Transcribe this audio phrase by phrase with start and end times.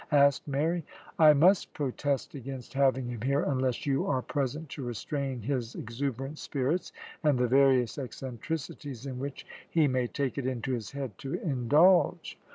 [0.13, 0.83] asked Mary.
[1.19, 6.39] "I must protest against having him here unless you are present to restrain his exuberant
[6.39, 6.91] spirits,
[7.23, 12.39] and the various eccentricities in which he may take it into his head to indulge."